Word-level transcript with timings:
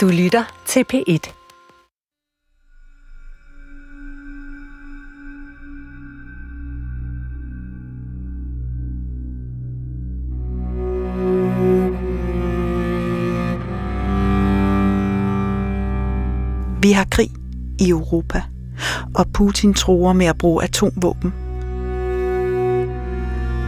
Du 0.00 0.08
lytter 0.08 0.62
til 0.66 0.84
P1. 0.92 1.32
Vi 16.82 16.92
har 16.92 17.06
krig 17.10 17.30
i 17.80 17.88
Europa, 17.88 18.42
og 19.14 19.26
Putin 19.32 19.74
tror 19.74 20.12
med 20.12 20.26
at 20.26 20.38
bruge 20.38 20.64
atomvåben. 20.64 21.32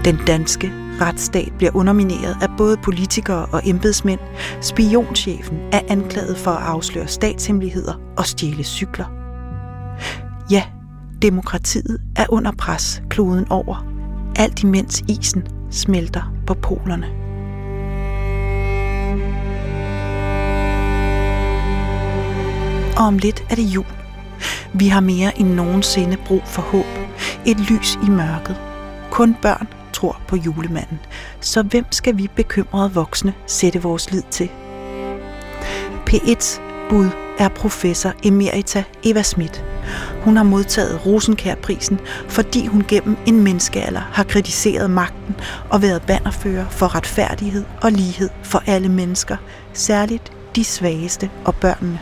Den 0.05 0.27
danske 0.27 0.82
retsstat 1.03 1.53
bliver 1.59 1.77
undermineret 1.77 2.37
af 2.43 2.49
både 2.59 2.77
politikere 2.77 3.47
og 3.47 3.61
embedsmænd. 3.65 4.21
Spionchefen 4.61 5.59
er 5.73 5.81
anklaget 5.89 6.39
for 6.39 6.51
at 6.51 6.63
afsløre 6.63 7.09
statshemmeligheder 7.09 8.01
og 8.17 8.27
stjæle 8.27 8.65
cykler. 8.65 9.07
Ja, 10.51 10.63
demokratiet 11.23 12.01
er 12.17 12.27
under 12.29 12.53
pres 12.59 13.03
kloden 13.11 13.47
over, 13.51 13.87
alt 14.37 14.63
imens 14.63 15.03
isen 15.09 15.47
smelter 15.71 16.35
på 16.47 16.55
polerne. 16.55 17.07
Og 22.97 23.07
om 23.07 23.19
lidt 23.19 23.45
er 23.51 23.55
det 23.55 23.63
jul. 23.63 23.85
Vi 24.75 24.89
har 24.89 25.01
mere 25.01 25.39
end 25.39 25.49
nogensinde 25.55 26.17
brug 26.27 26.43
for 26.45 26.63
håb. 26.63 26.87
Et 27.47 27.61
lys 27.71 27.99
i 28.07 28.11
mørket. 28.11 28.61
Kun 29.11 29.37
børn 29.43 29.82
tror 30.03 30.21
på 30.29 30.37
julemanden. 30.37 30.99
Så 31.41 31.63
hvem 31.63 31.85
skal 31.91 32.19
vi 32.19 32.29
bekymrede 32.37 32.93
voksne 32.93 33.35
sætte 33.47 33.83
vores 33.83 34.11
lid 34.11 34.23
til? 34.31 34.51
P1 36.11 36.61
bud 36.91 37.09
er 37.39 37.49
professor 37.49 38.13
emerita 38.25 38.85
Eva 39.05 39.23
Schmidt. 39.23 39.65
Hun 40.25 40.37
har 40.37 40.45
modtaget 40.45 41.07
Rosenkærprisen, 41.07 42.01
fordi 42.29 42.67
hun 42.67 42.85
gennem 42.89 43.17
en 43.27 43.45
menneskealder 43.45 44.01
har 44.13 44.25
kritiseret 44.25 44.91
magten 44.91 45.35
og 45.71 45.83
været 45.83 46.03
bannerfører 46.03 46.69
for 46.69 46.95
retfærdighed 46.95 47.65
og 47.83 47.93
lighed 47.93 48.29
for 48.43 48.63
alle 48.67 48.89
mennesker, 48.89 49.37
særligt 49.73 50.33
de 50.57 50.65
svageste 50.65 51.31
og 51.45 51.55
børnene. 51.55 52.01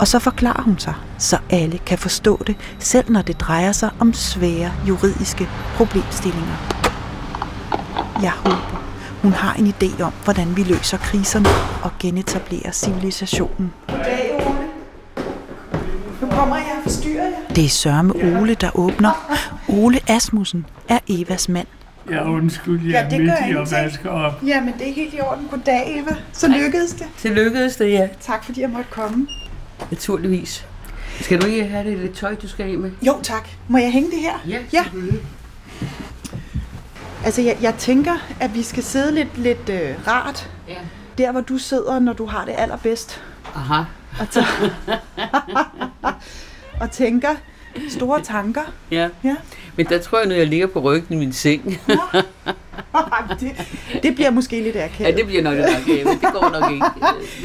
Og 0.00 0.08
så 0.08 0.18
forklarer 0.18 0.62
hun 0.62 0.78
sig, 0.78 0.94
så 1.18 1.38
alle 1.50 1.78
kan 1.78 1.98
forstå 1.98 2.42
det, 2.46 2.56
selv 2.78 3.10
når 3.10 3.22
det 3.22 3.40
drejer 3.40 3.72
sig 3.72 3.90
om 4.00 4.12
svære 4.12 4.72
juridiske 4.88 5.48
problemstillinger. 5.76 6.81
Jeg 8.22 8.30
håber, 8.30 8.82
hun 9.22 9.32
har 9.32 9.54
en 9.54 9.66
idé 9.66 10.02
om, 10.02 10.12
hvordan 10.24 10.56
vi 10.56 10.62
løser 10.62 10.96
kriserne 10.98 11.48
og 11.82 11.90
genetablerer 12.00 12.72
civilisationen. 12.72 13.72
Goddag, 13.88 14.32
Ole. 14.46 14.68
Nu 16.20 16.26
kommer 16.30 16.56
jeg 16.56 16.66
og 16.76 16.82
forstyrrer 16.82 17.24
jer. 17.24 17.54
Det 17.56 17.64
er 17.64 17.68
Sørme 17.68 18.14
Ole, 18.14 18.54
der 18.54 18.70
åbner. 18.76 19.38
Ole 19.68 20.00
Asmussen 20.08 20.66
er 20.88 20.98
Evas 21.08 21.48
mand. 21.48 21.66
Ja, 22.10 22.30
undskyld, 22.30 22.80
jeg 22.82 22.90
Ja, 22.92 22.98
er 23.04 23.08
det 23.08 23.20
midt 23.20 23.30
gør 23.30 23.46
i 23.46 23.62
at 23.62 23.70
vaske 23.72 24.10
op. 24.10 24.32
Jamen, 24.46 24.74
det 24.78 24.88
er 24.88 24.92
helt 24.94 25.14
i 25.14 25.20
orden. 25.20 25.46
Goddag, 25.50 25.98
Eva. 25.98 26.16
Så 26.32 26.48
lykkedes 26.48 26.92
det. 26.92 27.06
Det 27.22 27.30
lykkedes 27.30 27.76
det, 27.76 27.90
ja. 27.92 28.08
Tak, 28.20 28.44
fordi 28.44 28.60
jeg 28.60 28.70
måtte 28.70 28.90
komme. 28.90 29.26
Naturligvis. 29.90 30.66
Skal 31.20 31.40
du 31.40 31.46
ikke 31.46 31.64
have 31.64 31.90
det 31.90 31.98
lidt 31.98 32.16
tøj, 32.16 32.34
du 32.34 32.48
skal 32.48 32.72
af 32.72 32.78
med? 32.78 32.90
Jo, 33.02 33.14
tak. 33.22 33.48
Må 33.68 33.78
jeg 33.78 33.92
hænge 33.92 34.10
det 34.10 34.18
her? 34.18 34.32
Ja, 34.48 34.58
Ja. 34.72 34.84
Altså, 37.24 37.42
jeg, 37.42 37.58
jeg 37.62 37.74
tænker, 37.78 38.12
at 38.40 38.54
vi 38.54 38.62
skal 38.62 38.82
sidde 38.82 39.14
lidt, 39.14 39.38
lidt 39.38 39.68
øh, 39.68 39.94
rart. 40.08 40.50
Ja. 40.68 40.74
Der, 41.18 41.32
hvor 41.32 41.40
du 41.40 41.58
sidder, 41.58 41.98
når 41.98 42.12
du 42.12 42.26
har 42.26 42.44
det 42.44 42.54
allerbedst. 42.58 43.22
Aha. 43.54 43.82
Og, 44.20 44.26
tæ- 44.36 44.92
og 46.80 46.90
tænker 46.90 47.28
store 47.88 48.20
tanker. 48.22 48.60
Ja. 48.90 49.08
Ja. 49.24 49.36
Men 49.76 49.86
der 49.86 49.98
tror 49.98 50.18
jeg 50.18 50.28
nu, 50.28 50.34
jeg 50.34 50.46
ligger 50.46 50.66
på 50.66 50.80
ryggen 50.80 51.14
i 51.16 51.18
min 51.18 51.32
seng. 51.32 51.80
det, 53.40 53.52
det 54.02 54.14
bliver 54.14 54.30
måske 54.30 54.62
lidt 54.62 54.76
ja, 54.76 54.84
akavet. 54.84 55.16
det 55.16 55.26
bliver 55.26 55.42
nok 55.42 55.54
af, 55.58 55.82
men 55.86 56.06
det 56.20 56.32
går 56.32 56.60
nok 56.60 56.70
ikke. 56.72 56.86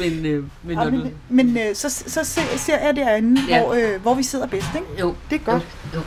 Men, 0.00 0.26
øh, 0.26 0.44
men 0.62 0.76
når 0.76 0.84
Ja, 0.84 0.90
du... 0.90 0.96
men, 0.96 1.12
men 1.28 1.58
øh, 1.58 1.74
så, 1.74 1.88
så 2.06 2.24
ser, 2.56 2.78
jeg 2.86 2.96
derinde, 2.96 3.40
Ja. 3.48 3.56
ja. 3.56 3.62
hvor, 3.64 3.74
øh, 3.74 4.02
hvor 4.02 4.14
vi 4.14 4.22
sidder 4.22 4.46
bedst, 4.46 4.68
ikke? 4.74 4.86
Jo. 5.00 5.14
Det 5.30 5.40
er 5.40 5.44
godt. 5.52 5.62
Jo. 5.94 6.00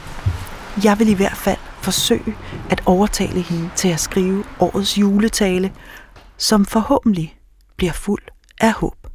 Jeg 0.84 1.00
vil 1.00 1.10
i 1.10 1.14
hvert 1.14 1.38
fald 1.38 1.58
forsøge 1.82 2.36
at 2.70 2.82
overtale 2.86 3.42
hende 3.42 3.70
til 3.76 3.88
at 3.88 4.00
skrive 4.00 4.44
årets 4.60 4.98
juletale, 4.98 5.72
som 6.38 6.66
forhåbentlig 6.66 7.38
bliver 7.78 7.94
fuld 7.94 8.24
af 8.62 8.74
håb. 8.74 9.08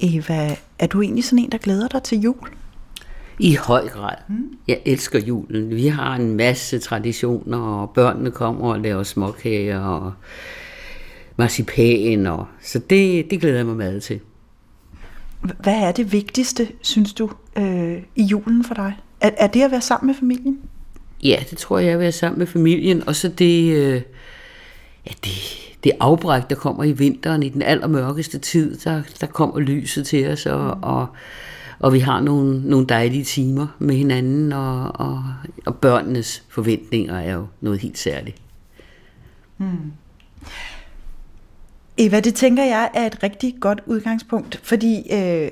Eva, 0.00 0.56
er 0.78 0.86
du 0.86 1.02
egentlig 1.02 1.24
sådan 1.24 1.44
en, 1.44 1.52
der 1.52 1.58
glæder 1.58 1.88
dig 1.88 2.02
til 2.02 2.20
jul? 2.20 2.48
I 3.38 3.54
høj 3.54 3.88
grad. 3.88 4.14
Jeg 4.68 4.80
elsker 4.84 5.18
julen. 5.18 5.70
Vi 5.70 5.86
har 5.86 6.16
en 6.16 6.34
masse 6.34 6.78
traditioner, 6.78 7.58
og 7.58 7.90
børnene 7.90 8.30
kommer 8.30 8.72
og 8.72 8.80
laver 8.80 9.02
småkager 9.02 9.80
og 9.80 10.12
marcipan. 11.36 12.26
Og, 12.26 12.46
så 12.60 12.78
det, 12.78 13.30
det 13.30 13.40
glæder 13.40 13.56
jeg 13.56 13.66
mig 13.66 13.76
meget 13.76 14.02
til. 14.02 14.20
Hvad 15.40 15.74
er 15.74 15.92
det 15.92 16.12
vigtigste, 16.12 16.68
synes 16.82 17.14
du, 17.14 17.30
øh, 17.56 18.02
i 18.16 18.22
julen 18.22 18.64
for 18.64 18.74
dig? 18.74 18.96
Er, 19.20 19.30
er 19.36 19.46
det 19.46 19.62
at 19.62 19.70
være 19.70 19.80
sammen 19.80 20.06
med 20.06 20.14
familien? 20.14 20.58
Ja, 21.22 21.42
det 21.50 21.58
tror 21.58 21.78
jeg, 21.78 21.86
jeg 21.86 21.98
vil 21.98 22.02
være 22.02 22.12
sammen 22.12 22.38
med 22.38 22.46
familien. 22.46 23.08
Og 23.08 23.16
så 23.16 23.28
det, 23.28 23.72
øh, 23.74 24.02
ja, 25.06 25.12
det, 25.24 25.32
det 25.84 25.92
afbræk, 26.00 26.50
der 26.50 26.56
kommer 26.56 26.84
i 26.84 26.92
vinteren, 26.92 27.42
i 27.42 27.48
den 27.48 27.62
allermørkeste 27.62 28.38
tid, 28.38 28.76
der, 28.76 29.02
der 29.20 29.26
kommer 29.26 29.60
lyset 29.60 30.06
til 30.06 30.28
os, 30.28 30.46
og, 30.46 30.78
og, 30.82 31.06
og 31.78 31.92
vi 31.92 31.98
har 31.98 32.20
nogle, 32.20 32.70
nogle 32.70 32.86
dejlige 32.86 33.24
timer 33.24 33.66
med 33.78 33.94
hinanden, 33.94 34.52
og, 34.52 35.00
og, 35.00 35.24
og 35.66 35.76
børnenes 35.76 36.42
forventninger 36.48 37.18
er 37.18 37.34
jo 37.34 37.46
noget 37.60 37.80
helt 37.80 37.98
særligt. 37.98 38.36
Hmm. 39.56 39.92
Eva, 41.96 42.20
det 42.20 42.34
tænker 42.34 42.64
jeg 42.64 42.90
er 42.94 43.06
et 43.06 43.22
rigtig 43.22 43.54
godt 43.60 43.80
udgangspunkt, 43.86 44.60
fordi 44.62 45.12
øh, 45.12 45.50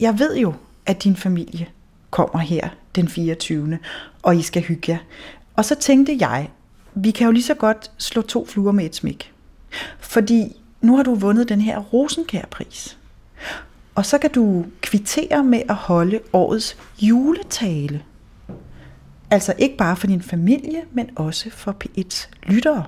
jeg 0.00 0.18
ved 0.18 0.36
jo, 0.36 0.54
at 0.86 1.04
din 1.04 1.16
familie 1.16 1.66
kommer 2.14 2.38
her 2.38 2.68
den 2.94 3.08
24. 3.08 3.78
og 4.22 4.36
I 4.36 4.42
skal 4.42 4.62
hygge 4.62 4.92
jer. 4.92 4.98
Og 5.56 5.64
så 5.64 5.74
tænkte 5.74 6.16
jeg, 6.20 6.50
vi 6.94 7.10
kan 7.10 7.24
jo 7.24 7.30
lige 7.30 7.42
så 7.42 7.54
godt 7.54 7.90
slå 7.98 8.22
to 8.22 8.46
fluer 8.46 8.72
med 8.72 8.84
et 8.84 8.94
smæk. 8.94 9.32
Fordi 10.00 10.56
nu 10.80 10.96
har 10.96 11.02
du 11.02 11.14
vundet 11.14 11.48
den 11.48 11.60
her 11.60 11.78
Rosenkærpris. 11.78 12.98
Og 13.94 14.06
så 14.06 14.18
kan 14.18 14.30
du 14.30 14.64
kvittere 14.80 15.44
med 15.44 15.62
at 15.68 15.74
holde 15.74 16.20
årets 16.32 16.76
juletale. 16.98 18.02
Altså 19.30 19.54
ikke 19.58 19.76
bare 19.76 19.96
for 19.96 20.06
din 20.06 20.22
familie, 20.22 20.82
men 20.92 21.10
også 21.16 21.50
for 21.50 21.76
P1's 21.84 22.28
lyttere. 22.42 22.84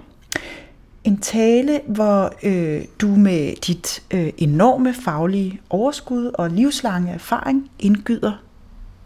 En 1.05 1.19
tale, 1.19 1.81
hvor 1.87 2.35
øh, 2.43 2.85
du 3.01 3.09
med 3.09 3.57
dit 3.57 4.03
øh, 4.11 4.33
enorme 4.39 4.95
faglige 4.95 5.61
overskud 5.71 6.31
og 6.35 6.51
livslange 6.51 7.13
erfaring 7.13 7.71
indgyder 7.79 8.46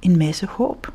en 0.03 0.19
masse 0.19 0.47
håb. 0.47 0.87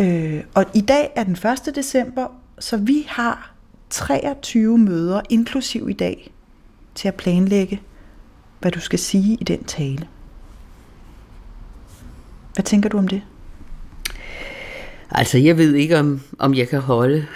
Øh, 0.00 0.42
og 0.54 0.64
i 0.74 0.80
dag 0.80 1.12
er 1.16 1.24
den 1.24 1.32
1. 1.68 1.74
december, 1.74 2.26
så 2.58 2.76
vi 2.76 3.04
har 3.08 3.54
23 3.90 4.78
møder, 4.78 5.20
inklusiv 5.28 5.88
i 5.90 5.92
dag, 5.92 6.32
til 6.94 7.08
at 7.08 7.14
planlægge, 7.14 7.80
hvad 8.60 8.70
du 8.70 8.80
skal 8.80 8.98
sige 8.98 9.38
i 9.40 9.44
den 9.44 9.64
tale. 9.64 10.06
Hvad 12.54 12.64
tænker 12.64 12.88
du 12.88 12.98
om 12.98 13.08
det? 13.08 13.22
Altså, 15.10 15.38
jeg 15.38 15.58
ved 15.58 15.74
ikke, 15.74 15.98
om, 15.98 16.20
om 16.38 16.54
jeg 16.54 16.68
kan 16.68 16.80
holde 16.80 17.26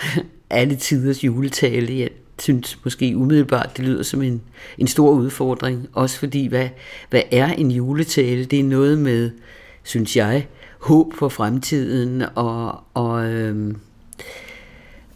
alle 0.50 0.76
tiders 0.76 1.24
juletale. 1.24 1.98
Jeg 1.98 2.08
synes 2.38 2.78
måske 2.84 3.16
umiddelbart, 3.16 3.76
det 3.76 3.84
lyder 3.84 4.02
som 4.02 4.22
en, 4.22 4.42
en 4.78 4.86
stor 4.86 5.10
udfordring. 5.10 5.88
Også 5.93 6.19
fordi, 6.19 6.46
hvad, 6.46 6.69
hvad 7.10 7.22
er 7.31 7.46
en 7.46 7.70
juletale? 7.70 8.44
Det 8.44 8.60
er 8.60 8.64
noget 8.64 8.99
med, 8.99 9.31
synes 9.82 10.17
jeg, 10.17 10.46
håb 10.79 11.14
for 11.14 11.29
fremtiden 11.29 12.23
og, 12.34 12.81
og, 12.94 13.31
øhm, 13.31 13.76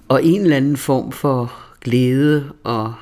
og 0.08 0.24
en 0.24 0.40
eller 0.40 0.56
anden 0.56 0.76
form 0.76 1.12
for 1.12 1.52
glæde 1.80 2.52
og 2.64 2.94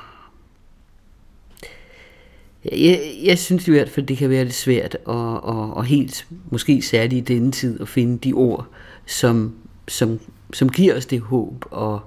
jeg, 2.65 3.15
jeg 3.25 3.39
synes 3.39 3.69
i 3.69 3.71
hvert 3.71 3.89
fald, 3.89 4.07
det 4.07 4.17
kan 4.17 4.31
være 4.31 4.45
lidt 4.45 4.55
svært 4.55 4.97
og, 5.05 5.45
og, 5.45 5.75
og 5.75 5.85
helt, 5.85 6.27
måske 6.51 6.83
særligt 6.83 7.31
i 7.31 7.35
denne 7.35 7.53
tid, 7.53 7.81
at 7.81 7.89
finde 7.89 8.19
de 8.19 8.33
ord, 8.33 8.67
som, 9.07 9.55
som, 9.89 10.21
som 10.53 10.69
giver 10.69 10.97
os 10.97 11.07
det 11.07 11.21
håb 11.21 11.65
og, 11.71 12.01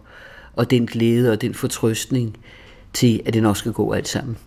og 0.55 0.69
den 0.69 0.87
glæde 0.87 1.31
og 1.31 1.41
den 1.41 1.53
fortrøstning 1.53 2.37
til, 2.93 3.21
at 3.25 3.33
det 3.33 3.43
nok 3.43 3.57
skal 3.57 3.71
gå 3.71 3.91
alt 3.91 4.07
sammen. 4.07 4.37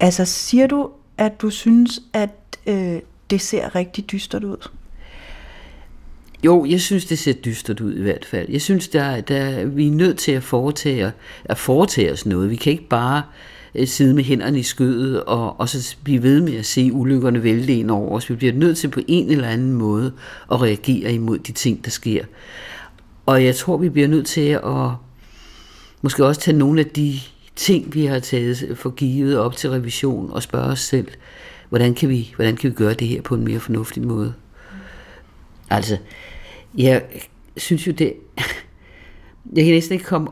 Altså, 0.00 0.24
siger 0.24 0.66
du, 0.66 0.90
at 1.18 1.42
du 1.42 1.50
synes, 1.50 2.00
at 2.12 2.30
øh, 2.66 2.98
det 3.30 3.40
ser 3.40 3.74
rigtig 3.74 4.10
dystert 4.10 4.44
ud? 4.44 4.68
Jo, 6.44 6.64
jeg 6.64 6.80
synes, 6.80 7.04
det 7.04 7.18
ser 7.18 7.32
dystert 7.32 7.80
ud 7.80 7.94
i 7.94 8.02
hvert 8.02 8.24
fald. 8.24 8.50
Jeg 8.50 8.62
synes, 8.62 8.88
der, 8.88 9.20
der, 9.20 9.64
vi 9.64 9.86
er 9.86 9.90
nødt 9.90 10.18
til 10.18 10.32
at 10.32 10.42
foretage, 10.42 11.12
at 11.44 11.58
foretage 11.58 12.12
os 12.12 12.26
noget. 12.26 12.50
Vi 12.50 12.56
kan 12.56 12.72
ikke 12.72 12.88
bare 12.88 13.22
øh, 13.74 13.86
sidde 13.86 14.14
med 14.14 14.24
hænderne 14.24 14.58
i 14.58 14.62
skødet 14.62 15.24
og, 15.24 15.60
og 15.60 15.68
så 15.68 15.96
blive 16.04 16.22
ved 16.22 16.40
med 16.40 16.56
at 16.56 16.66
se 16.66 16.92
ulykkerne 16.92 17.42
vælte 17.42 17.74
ind 17.74 17.90
over 17.90 18.16
os. 18.16 18.30
Vi 18.30 18.34
bliver 18.34 18.52
nødt 18.52 18.78
til 18.78 18.88
på 18.88 19.00
en 19.08 19.30
eller 19.30 19.48
anden 19.48 19.72
måde 19.72 20.12
at 20.52 20.62
reagere 20.62 21.12
imod 21.12 21.38
de 21.38 21.52
ting, 21.52 21.84
der 21.84 21.90
sker. 21.90 22.24
Og 23.26 23.44
jeg 23.44 23.56
tror, 23.56 23.76
vi 23.76 23.88
bliver 23.88 24.08
nødt 24.08 24.26
til 24.26 24.48
at 24.50 24.90
måske 26.02 26.26
også 26.26 26.40
tage 26.40 26.56
nogle 26.56 26.80
af 26.80 26.86
de 26.86 27.20
ting, 27.56 27.94
vi 27.94 28.06
har 28.06 28.18
taget 28.18 28.62
øh, 28.68 28.76
for 28.76 28.90
givet 28.90 29.38
op 29.38 29.56
til 29.56 29.70
revision 29.70 30.30
og 30.32 30.42
spørge 30.42 30.66
os 30.66 30.80
selv, 30.80 31.08
hvordan 31.68 31.94
kan 31.94 32.08
vi, 32.08 32.32
hvordan 32.36 32.56
kan 32.56 32.70
vi 32.70 32.74
gøre 32.74 32.94
det 32.94 33.08
her 33.08 33.22
på 33.22 33.34
en 33.34 33.44
mere 33.44 33.60
fornuftig 33.60 34.06
måde? 34.06 34.34
Altså, 35.70 35.96
jeg 36.78 37.02
synes 37.56 37.86
jo 37.86 37.92
det... 37.92 38.14
Jeg 39.56 39.64
kan 39.64 39.74
næsten 39.74 39.92
ikke 39.92 40.04
komme, 40.04 40.28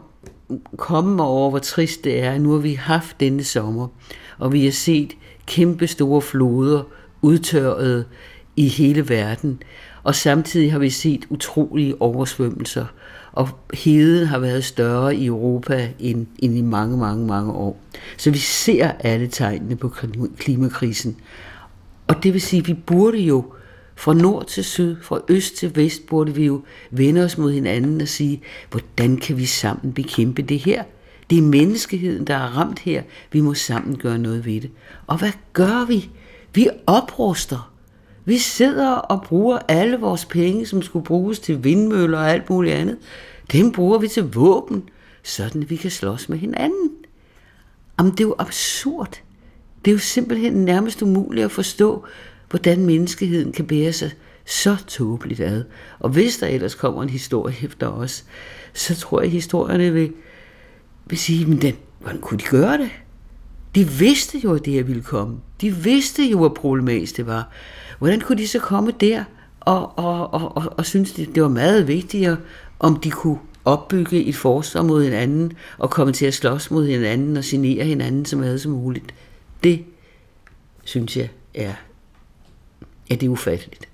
komme 0.77 1.23
over, 1.23 1.51
hvor 1.51 1.59
trist 1.59 2.05
det 2.05 2.23
er. 2.23 2.39
Nu 2.39 2.53
har 2.53 2.59
vi 2.59 2.75
haft 2.75 3.21
denne 3.21 3.45
sommer, 3.45 3.89
og 4.39 4.53
vi 4.53 4.65
har 4.65 4.73
set 4.73 5.17
kæmpe 5.47 5.87
store 5.87 6.23
floder 6.23 6.83
udtørret 7.23 8.07
i 8.57 8.69
hele 8.69 9.09
verden. 9.09 9.63
Og 10.03 10.15
samtidig 10.15 10.73
har 10.73 10.79
vi 10.79 10.91
set 10.91 11.27
utrolige 11.31 12.03
oversvømmelser. 12.03 12.87
Og 13.33 13.49
heden 13.75 14.27
har 14.27 14.39
været 14.39 14.65
større 14.65 15.17
i 15.17 15.27
Europa 15.27 15.89
end, 15.99 16.27
end 16.39 16.57
i 16.57 16.61
mange, 16.61 16.97
mange, 16.97 17.27
mange 17.27 17.53
år. 17.53 17.81
Så 18.17 18.31
vi 18.31 18.39
ser 18.39 18.91
alle 19.01 19.27
tegnene 19.27 19.77
på 19.77 19.89
klimakrisen. 20.39 21.17
Og 22.07 22.23
det 22.23 22.33
vil 22.33 22.41
sige, 22.41 22.61
at 22.61 22.69
vi 22.69 22.75
burde 22.75 23.19
jo 23.19 23.45
fra 23.97 24.15
nord 24.15 24.47
til 24.47 24.65
syd, 24.65 24.97
fra 25.03 25.21
øst 25.29 25.57
til 25.57 25.77
vest, 25.77 26.07
burde 26.07 26.35
vi 26.35 26.45
jo 26.45 26.63
vende 26.91 27.25
os 27.25 27.39
mod 27.39 27.53
hinanden 27.53 28.01
og 28.01 28.09
sige, 28.09 28.43
hvordan 28.71 29.17
kan 29.17 29.37
vi 29.37 29.47
sammen 29.47 29.93
bekæmpe 29.93 30.43
det 30.43 30.59
her? 30.59 30.83
Det 31.31 31.39
er 31.39 31.43
menneskeheden, 31.43 32.27
der 32.27 32.35
er 32.35 32.59
ramt 32.59 32.79
her. 32.79 33.03
Vi 33.33 33.41
må 33.41 33.55
sammen 33.55 33.97
gøre 33.97 34.19
noget 34.19 34.47
ved 34.47 34.61
det. 34.61 34.71
Og 35.07 35.19
hvad 35.19 35.33
gør 35.53 35.87
vi? 35.87 36.11
Vi 36.55 36.69
opruster. 36.87 37.74
Vi 38.25 38.39
sidder 38.39 38.91
og 38.91 39.23
bruger 39.23 39.59
alle 39.69 39.97
vores 39.97 40.25
penge, 40.25 40.67
som 40.67 40.83
skulle 40.83 41.05
bruges 41.05 41.39
til 41.39 41.65
vindmøller 41.65 42.19
og 42.19 42.31
alt 42.31 42.51
muligt 42.51 42.75
andet. 42.75 42.99
Dem 43.53 43.73
bruger 43.73 43.99
vi 43.99 44.09
til 44.09 44.23
våben, 44.23 44.89
sådan 45.23 45.63
at 45.63 45.71
vi 45.71 45.77
kan 45.77 45.91
slås 45.91 46.29
med 46.29 46.39
hinanden. 46.39 46.91
Jamen, 47.99 48.13
det 48.13 48.21
er 48.21 48.25
jo 48.25 48.35
absurd. 48.39 49.21
Det 49.85 49.91
er 49.91 49.93
jo 49.93 49.99
simpelthen 49.99 50.53
nærmest 50.53 51.03
umuligt 51.03 51.45
at 51.45 51.53
forstå, 51.53 52.05
hvordan 52.51 52.87
menneskeheden 52.87 53.53
kan 53.53 53.67
bære 53.67 53.93
sig 53.93 54.11
så 54.45 54.77
tåbeligt 54.87 55.41
ad. 55.41 55.65
Og 55.99 56.11
hvis 56.11 56.39
der 56.39 56.47
ellers 56.47 56.75
kommer 56.75 57.03
en 57.03 57.11
historie 57.11 57.55
efter 57.63 57.89
os, 57.89 58.25
så 58.73 58.95
tror 58.95 59.21
jeg, 59.21 59.27
at 59.27 59.33
historierne 59.33 59.93
vil, 59.93 60.13
vil 61.07 61.19
sige, 61.19 61.47
men 61.47 61.63
den, 61.63 61.75
hvordan 62.01 62.21
kunne 62.21 62.39
de 62.39 62.45
gøre 62.45 62.79
det? 62.79 62.91
De 63.75 63.89
vidste 63.89 64.39
jo, 64.39 64.55
at 64.55 64.65
det 64.65 64.73
her 64.73 64.83
ville 64.83 65.03
komme. 65.03 65.37
De 65.61 65.75
vidste 65.75 66.25
jo, 66.25 66.39
hvor 66.39 66.49
problematisk 66.49 67.17
det 67.17 67.27
var. 67.27 67.51
Hvordan 67.99 68.21
kunne 68.21 68.39
de 68.39 68.49
så 68.49 68.59
komme 68.59 68.93
der 69.01 69.25
og, 69.61 69.99
og, 69.99 70.35
og, 70.35 70.57
og, 70.57 70.75
og 70.77 70.87
synes, 70.87 71.13
det, 71.13 71.35
det 71.35 71.43
var 71.43 71.49
meget 71.49 71.89
vigtigere, 71.89 72.37
om 72.79 73.01
de 73.01 73.11
kunne 73.11 73.39
opbygge 73.65 74.25
et 74.25 74.37
forsvar 74.37 74.83
mod 74.83 75.05
hinanden 75.05 75.53
og 75.79 75.91
komme 75.91 76.13
til 76.13 76.27
at 76.27 76.35
slås 76.35 76.71
mod 76.71 76.87
hinanden 76.87 77.37
og 77.37 77.43
genere 77.47 77.85
hinanden 77.85 78.25
så 78.25 78.37
meget 78.37 78.61
som 78.61 78.73
muligt. 78.73 79.15
Det 79.63 79.85
synes 80.85 81.17
jeg 81.17 81.29
er 81.55 81.73
Ja, 83.11 83.15
det 83.15 83.27
er 83.27 83.31
ufatteligt. 83.31 83.89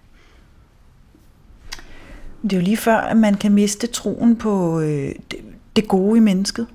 Det 2.42 2.52
er 2.52 2.56
jo 2.56 2.62
lige 2.62 2.76
før, 2.76 2.96
at 2.96 3.16
man 3.16 3.34
kan 3.34 3.52
miste 3.52 3.86
troen 3.86 4.36
på 4.36 4.80
øh, 4.80 5.14
det, 5.30 5.38
det 5.76 5.88
gode 5.88 6.16
i 6.16 6.20
mennesket. 6.20 6.66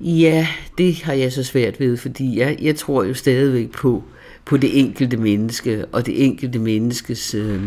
Ja, 0.00 0.48
det 0.78 1.02
har 1.02 1.12
jeg 1.12 1.32
så 1.32 1.44
svært 1.44 1.80
ved, 1.80 1.96
fordi 1.96 2.38
jeg, 2.38 2.58
jeg 2.62 2.76
tror 2.76 3.04
jo 3.04 3.14
stadigvæk 3.14 3.70
på, 3.70 4.02
på 4.44 4.56
det 4.56 4.78
enkelte 4.78 5.16
menneske, 5.16 5.84
og 5.92 6.06
det 6.06 6.24
enkelte 6.24 6.58
menneskes, 6.58 7.34
øh, 7.34 7.62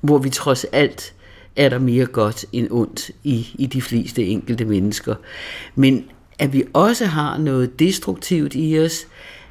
hvor 0.00 0.18
vi 0.18 0.30
trods 0.30 0.64
alt 0.64 1.14
er 1.56 1.68
der 1.68 1.78
mere 1.78 2.06
godt 2.06 2.44
end 2.52 2.68
ondt 2.70 3.10
i, 3.24 3.46
i 3.58 3.66
de 3.66 3.82
fleste 3.82 4.24
enkelte 4.24 4.64
mennesker. 4.64 5.14
Men 5.74 6.04
at 6.38 6.52
vi 6.52 6.64
også 6.72 7.06
har 7.06 7.38
noget 7.38 7.78
destruktivt 7.78 8.52
i 8.54 8.78
os, 8.78 9.06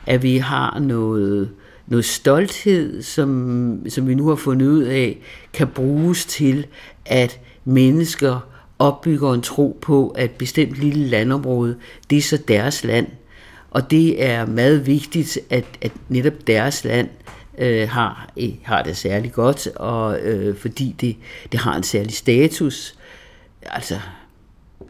at 0.06 0.24
vi 0.24 0.38
har 0.38 0.80
noget, 0.80 1.50
noget 1.88 2.06
stolthed, 2.06 3.02
som, 3.02 3.80
som 3.90 4.08
vi 4.08 4.16
nu 4.16 4.28
har 4.28 4.36
fundet 4.36 4.68
ud 4.68 4.84
af, 4.84 5.18
kan 5.54 5.68
bruges 5.68 6.26
til, 6.26 6.66
at 7.06 7.40
mennesker 7.66 8.55
opbygger 8.80 9.34
en 9.34 9.42
tro 9.42 9.78
på, 9.82 10.10
at 10.10 10.32
bestemt 10.32 10.78
lille 10.78 11.08
landområde, 11.08 11.78
det 12.10 12.18
er 12.18 12.22
så 12.22 12.38
deres 12.48 12.84
land. 12.84 13.08
Og 13.72 13.92
det 13.92 14.24
er 14.26 14.46
meget 14.46 14.88
vigtigt, 14.88 15.40
at, 15.50 15.66
at 15.82 15.92
netop 16.10 16.48
deres 16.48 16.84
land 16.84 17.10
øh, 17.58 17.90
har, 17.90 18.30
øh, 18.38 18.50
har 18.64 18.84
det 18.84 18.98
særlig 18.98 19.32
godt, 19.32 19.68
og 19.68 20.20
øh, 20.20 20.58
fordi 20.58 20.96
det, 21.02 21.16
det 21.52 21.60
har 21.60 21.76
en 21.76 21.84
særlig 21.84 22.14
status. 22.14 22.96
Altså, 23.62 24.00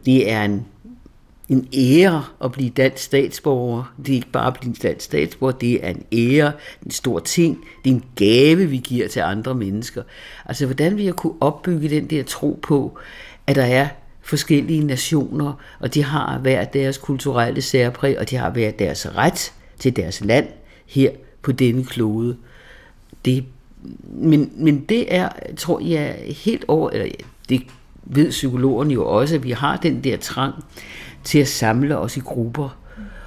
det 0.04 0.30
er 0.30 0.44
en 0.44 0.66
en 1.48 1.68
ære 1.74 2.24
at 2.44 2.52
blive 2.52 2.70
dansk 2.70 3.04
statsborger. 3.04 3.94
Det 3.98 4.08
er 4.08 4.16
ikke 4.16 4.30
bare 4.30 4.46
at 4.46 4.54
blive 4.60 4.74
dansk 4.82 5.04
statsborger, 5.04 5.52
det 5.52 5.86
er 5.86 5.90
en 5.90 6.04
ære, 6.12 6.52
en 6.84 6.90
stor 6.90 7.18
ting, 7.18 7.64
det 7.84 7.90
er 7.90 7.94
en 7.94 8.04
gave, 8.16 8.66
vi 8.66 8.76
giver 8.76 9.08
til 9.08 9.20
andre 9.20 9.54
mennesker. 9.54 10.02
Altså, 10.44 10.66
hvordan 10.66 10.96
vi 10.96 11.06
har 11.06 11.12
kunne 11.12 11.34
opbygge 11.40 11.90
den 11.90 12.10
der 12.10 12.22
tro 12.22 12.58
på, 12.62 12.98
at 13.46 13.56
der 13.56 13.64
er 13.64 13.88
forskellige 14.22 14.84
nationer, 14.84 15.52
og 15.80 15.94
de 15.94 16.04
har 16.04 16.38
hver 16.38 16.64
deres 16.64 16.98
kulturelle 16.98 17.62
særpræg, 17.62 18.18
og 18.18 18.30
de 18.30 18.36
har 18.36 18.50
hver 18.50 18.70
deres 18.70 19.06
ret 19.16 19.52
til 19.78 19.96
deres 19.96 20.20
land 20.20 20.48
her 20.86 21.10
på 21.42 21.52
denne 21.52 21.84
klode. 21.84 22.36
Det, 23.24 23.44
men, 24.02 24.52
men 24.56 24.84
det 24.84 25.14
er, 25.14 25.28
tror 25.56 25.80
jeg, 25.80 26.16
helt 26.44 26.64
over, 26.68 26.90
eller 26.90 27.06
det 27.48 27.62
ved 28.04 28.30
psykologerne 28.30 28.94
jo 28.94 29.06
også, 29.06 29.34
at 29.34 29.44
vi 29.44 29.50
har 29.50 29.76
den 29.76 30.04
der 30.04 30.16
trang 30.16 30.54
til 31.24 31.38
at 31.38 31.48
samle 31.48 31.98
os 31.98 32.16
i 32.16 32.20
grupper. 32.20 32.76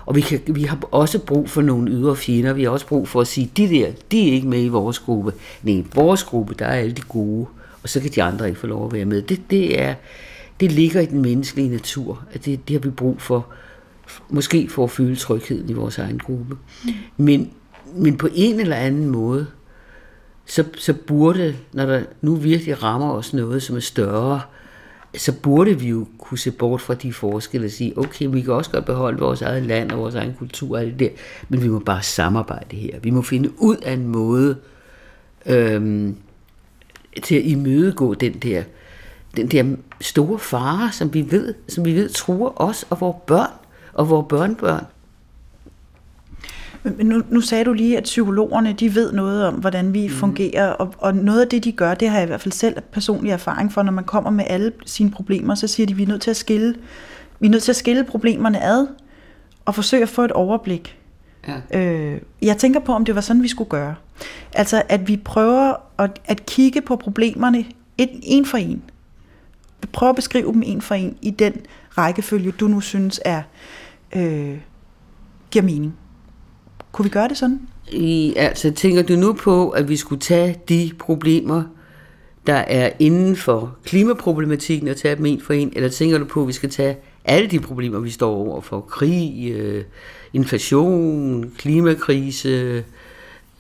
Og 0.10 0.16
vi, 0.16 0.22
kan, 0.22 0.42
vi 0.48 0.64
har 0.64 0.80
også 0.92 1.20
brug 1.20 1.50
for 1.50 1.62
nogle 1.62 1.92
ydre 1.92 2.16
fjender. 2.16 2.54
Vi 2.54 2.64
har 2.64 2.70
også 2.70 2.88
brug 2.88 3.08
for 3.08 3.22
at 3.22 3.28
sige, 3.28 3.52
de 3.58 3.70
der, 3.70 3.92
de 4.12 4.30
er 4.30 4.34
ikke 4.34 4.48
med 4.48 4.64
i 4.64 4.68
vores 4.68 5.00
gruppe. 5.00 5.34
Nej, 5.64 5.76
i 5.76 5.86
vores 5.96 6.24
gruppe, 6.24 6.56
der 6.60 6.66
er 6.66 6.74
alle 6.74 6.92
de 6.92 7.02
gode. 7.02 7.48
Og 7.84 7.90
så 7.90 8.00
kan 8.00 8.12
de 8.12 8.24
andre 8.24 8.48
ikke 8.48 8.60
få 8.60 8.68
lov 8.68 8.86
at 8.86 8.94
være 8.94 9.06
med. 9.06 9.22
Det, 9.22 9.42
det, 9.50 9.82
er, 9.82 9.96
det 10.60 10.72
ligger 10.72 11.02
i 11.02 11.06
den 11.06 11.22
menneskelige 11.22 11.70
natur. 11.70 12.24
At 12.32 12.46
det, 12.46 12.68
det 12.68 12.74
har 12.74 12.80
vi 12.80 12.90
brug 12.90 13.22
for. 13.22 13.48
Måske 14.30 14.70
for 14.70 14.84
at 14.84 14.92
føle 14.92 15.16
trygheden 15.16 15.70
i 15.70 15.74
vores 15.74 15.98
egen 15.98 16.20
gruppe. 16.20 16.58
Men, 17.18 17.52
men 17.96 18.18
på 18.18 18.28
en 18.36 18.60
eller 18.60 18.76
anden 18.76 19.06
måde, 19.06 19.48
så, 20.46 20.64
så 20.78 20.94
burde, 20.94 21.56
når 21.74 21.86
der 21.86 22.02
nu 22.22 22.36
virkelig 22.36 22.84
rammer 22.84 23.12
os 23.12 23.34
noget, 23.34 23.64
som 23.64 23.76
er 23.76 23.80
større, 23.80 24.42
så 25.18 25.32
burde 25.32 25.80
vi 25.80 25.88
jo 25.88 26.08
kunne 26.18 26.38
se 26.38 26.52
bort 26.52 26.82
fra 26.82 26.94
de 26.94 27.14
forskelle 27.14 27.68
og 27.68 27.72
sige, 27.72 27.98
okay, 27.98 28.26
vi 28.26 28.42
kan 28.42 28.54
også 28.54 28.72
godt 28.72 28.86
beholde 28.86 29.20
vores 29.20 29.42
eget 29.42 29.64
land 29.64 29.92
og 29.92 30.00
vores 30.00 30.16
egen 30.16 30.34
kultur 30.34 30.78
og 30.78 30.86
det 30.86 31.00
der, 31.00 31.10
men 31.50 31.64
vi 31.64 31.68
må 31.68 31.80
bare 31.80 32.04
samarbejde 32.04 32.76
her. 32.76 33.00
Vi 33.00 33.10
må 33.10 33.22
finde 33.22 33.52
ud 33.58 33.78
af 33.78 33.94
en 33.94 34.08
måde 34.08 34.58
øhm, 35.46 36.16
til 37.24 37.36
at 37.36 37.46
imødegå 37.46 38.14
den 38.14 38.34
der, 38.34 38.64
den 39.36 39.48
der 39.48 39.76
store 40.02 40.40
fare, 40.40 40.92
som 40.92 41.14
vi 41.14 41.32
ved, 41.32 41.54
som 41.68 41.86
vi 41.86 41.96
ved 41.96 42.10
truer 42.10 42.62
os 42.62 42.86
og 42.90 43.02
vores 43.02 43.18
børn 43.28 43.52
og 43.94 44.10
vores 44.10 44.26
børnebørn. 44.30 44.86
Men 46.84 47.08
nu, 47.08 47.22
nu 47.30 47.42
sagde 47.42 47.64
du 47.64 47.74
lige, 47.74 47.98
at 47.98 48.04
psykologerne 48.04 48.74
de 48.74 48.96
ved 48.96 49.12
noget 49.12 49.46
om, 49.46 49.54
hvordan 49.54 49.94
vi 49.94 50.08
mm. 50.08 50.14
fungerer, 50.14 50.70
og, 50.70 50.94
og 50.98 51.16
noget 51.16 51.42
af 51.42 51.48
det, 51.48 51.64
de 51.64 51.72
gør, 51.72 51.94
det 51.94 52.10
har 52.10 52.18
jeg 52.18 52.24
i 52.24 52.28
hvert 52.28 52.42
fald 52.42 52.52
selv 52.52 52.82
personlig 52.92 53.32
erfaring 53.32 53.74
for, 53.74 53.84
når 53.84 53.92
man 53.92 54.04
kommer 54.04 54.30
med 54.30 54.46
alle 54.48 54.72
sine 54.86 55.12
problemer, 55.12 55.56
så 55.56 55.68
siger 55.68 55.88
de, 55.88 55.94
at 55.94 55.98
vi 55.98 56.04
er 56.04 56.08
nødt 56.08 56.22
til 56.22 56.30
at 56.30 56.38
skille, 56.38 56.76
vi 57.40 57.48
er 57.48 57.52
nødt 57.52 57.64
til 57.64 57.72
at 57.72 57.76
skille 57.76 58.04
problemerne 58.04 58.64
ad, 58.64 58.88
og 59.66 59.76
forsøge 59.76 60.04
at 60.04 60.10
få 60.10 60.24
et 60.24 60.32
overblik. 60.32 60.98
Ja. 61.48 61.80
Øh, 61.80 62.22
jeg 62.42 62.58
tænker 62.58 62.80
på, 62.80 62.94
om 62.94 63.06
det 63.06 63.16
var 63.16 63.22
sådan, 63.22 63.44
vi 63.44 63.48
skulle 63.48 63.70
gøre. 63.70 63.96
Altså, 64.54 64.84
at 64.90 65.08
vi 65.08 65.18
prøver 65.18 65.74
at, 65.98 66.22
at 66.26 66.46
kigge 66.46 66.82
på 66.82 66.96
problemerne 66.96 67.66
et, 67.98 68.10
en 68.24 68.46
for 68.46 68.58
en. 68.58 68.84
Vi 69.82 69.88
prøver 69.92 70.10
at 70.10 70.16
beskrive 70.16 70.54
dem 70.54 70.64
en 70.66 70.82
for 70.82 70.96
en 70.96 71.18
i 71.22 71.30
den 71.30 71.54
rækkefølge, 71.98 72.52
du 72.52 72.68
nu 72.68 72.82
synes 72.82 73.22
er 73.26 73.42
øh, 74.16 74.58
giver 75.52 75.66
mening. 75.66 75.96
Kunne 76.92 77.04
vi 77.04 77.10
gøre 77.10 77.28
det 77.28 77.38
sådan? 77.38 77.62
I, 77.92 78.34
altså, 78.38 78.72
tænker 78.72 79.02
du 79.02 79.14
nu 79.14 79.34
på, 79.34 79.70
at 79.70 79.90
vi 79.90 79.98
skulle 79.98 80.22
tage 80.22 80.60
de 80.70 80.92
problemer, 81.00 81.64
der 82.48 82.54
er 82.56 82.90
inden 83.00 83.36
for 83.36 83.76
klimaproblematikken, 83.84 84.88
og 84.88 84.98
tage 84.98 85.16
dem 85.16 85.26
en 85.26 85.42
for 85.42 85.54
en, 85.54 85.72
eller 85.76 85.90
tænker 85.90 86.18
du 86.18 86.26
på, 86.26 86.42
at 86.42 86.48
vi 86.48 86.54
skal 86.54 86.70
tage 86.70 86.98
alle 87.26 87.48
de 87.48 87.60
problemer, 87.60 88.00
vi 88.00 88.10
står 88.10 88.36
over 88.36 88.62
for, 88.62 88.82
krig, 88.82 89.52
øh, 89.52 89.84
inflation, 90.34 91.52
klimakrise, 91.58 92.84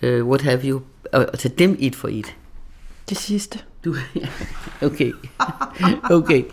øh, 0.01 0.27
what 0.27 0.41
have 0.41 0.62
you, 0.63 0.81
og, 1.13 1.25
og 1.33 1.39
tage 1.39 1.53
dem 1.57 1.77
et 1.79 1.95
for 1.95 2.07
et? 2.07 2.36
Det 3.09 3.17
sidste. 3.17 3.59
Du, 3.86 3.95
okay. 4.81 5.12
Okay. 6.09 6.43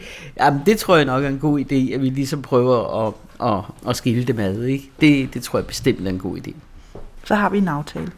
Jamen, 0.41 0.61
det 0.67 0.79
tror 0.79 0.97
jeg 0.97 1.05
nok 1.05 1.25
er 1.25 1.29
en 1.29 1.39
god 1.39 1.61
idé, 1.61 1.95
at 1.95 2.03
vi 2.03 2.11
ligesom 2.11 2.43
prøver 2.43 3.07
at, 3.07 3.15
at, 3.53 3.65
at 3.91 3.97
skille 3.97 4.25
det 4.25 4.37
med, 4.37 4.65
ikke? 4.65 4.91
Det, 5.01 5.35
det 5.35 5.43
tror 5.43 5.59
jeg 5.59 5.67
bestemt 5.67 6.07
er 6.07 6.11
en 6.11 6.19
god 6.19 6.37
idé. 6.37 6.53
Så 7.27 7.35
har 7.35 7.49
vi 7.51 7.59
en 7.59 7.69
aftale. 7.69 8.13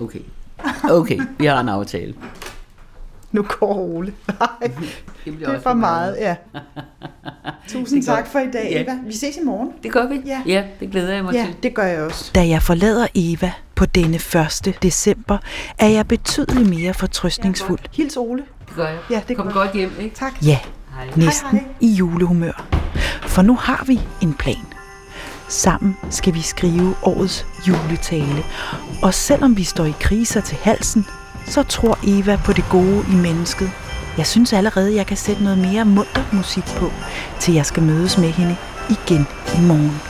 Okay. 0.00 0.20
Okay, 0.90 1.18
vi 1.38 1.46
har 1.46 1.60
en 1.60 1.68
aftale. 1.68 2.14
Nu 3.32 3.42
går 3.42 3.74
Ole. 3.74 4.14
Nej, 4.40 4.70
Det, 5.24 5.38
det 5.40 5.48
er 5.48 5.60
for 5.60 5.74
meget, 5.74 6.16
ja. 6.20 6.36
Tusind 7.68 8.02
tak 8.02 8.18
godt. 8.18 8.28
for 8.32 8.38
i 8.38 8.50
dag, 8.50 8.68
Ja. 8.70 8.82
Eva. 8.82 8.98
Vi 9.06 9.12
ses 9.12 9.36
i 9.36 9.44
morgen. 9.44 9.72
Det 9.82 9.92
gør 9.92 10.08
vi. 10.08 10.22
Ja. 10.26 10.42
ja 10.46 10.64
det 10.80 10.90
glæder 10.90 11.14
jeg 11.14 11.24
mig 11.24 11.34
Ja, 11.34 11.44
til. 11.46 11.54
det 11.62 11.74
gør 11.74 11.82
jeg 11.82 12.02
også. 12.02 12.30
Da 12.34 12.48
jeg 12.48 12.62
forlader 12.62 13.06
Eva 13.14 13.52
på 13.74 13.86
denne 13.86 14.16
1. 14.16 14.78
december, 14.82 15.38
er 15.78 15.88
jeg 15.88 16.08
betydeligt 16.08 16.70
mere 16.70 16.94
fortrøstningsfuld. 16.94 17.78
Hils 17.92 18.16
Ole. 18.16 18.42
Det 18.68 18.76
gør 18.76 18.86
jeg. 18.88 18.98
Ja, 19.10 19.20
det 19.28 19.36
Kom 19.36 19.46
gør 19.46 19.52
godt 19.52 19.72
hjem, 19.74 19.92
ikke? 20.00 20.16
Tak. 20.16 20.32
Hej. 20.40 20.48
Ja, 20.50 20.58
næsten 21.16 21.50
hej. 21.58 21.64
i 21.80 21.86
julehumør. 21.92 22.66
For 23.22 23.42
nu 23.42 23.54
har 23.56 23.84
vi 23.86 24.00
en 24.22 24.34
plan. 24.34 24.56
Sammen 25.50 25.96
skal 26.10 26.34
vi 26.34 26.42
skrive 26.42 26.94
årets 27.02 27.46
juletale. 27.68 28.44
Og 29.02 29.14
selvom 29.14 29.56
vi 29.56 29.64
står 29.64 29.84
i 29.84 29.94
kriser 30.00 30.40
til 30.40 30.58
halsen, 30.62 31.06
så 31.46 31.62
tror 31.62 31.98
Eva 32.06 32.40
på 32.44 32.52
det 32.52 32.64
gode 32.70 33.04
i 33.12 33.14
mennesket. 33.14 33.70
Jeg 34.18 34.26
synes 34.26 34.52
allerede, 34.52 34.94
jeg 34.94 35.06
kan 35.06 35.16
sætte 35.16 35.42
noget 35.42 35.58
mere 35.58 35.84
munter 35.84 36.24
musik 36.32 36.64
på, 36.64 36.92
til 37.40 37.54
jeg 37.54 37.66
skal 37.66 37.82
mødes 37.82 38.18
med 38.18 38.28
hende 38.28 38.56
igen 38.90 39.26
i 39.58 39.60
morgen. 39.66 40.09